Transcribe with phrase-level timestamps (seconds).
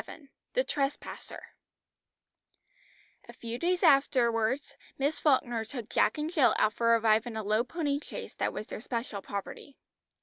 [0.07, 1.39] VII THE TRESPASSER
[3.29, 7.37] A few days afterwards Miss Falkner took Jack and Jill out for a drive in
[7.37, 9.77] a low pony chaise that was their special property.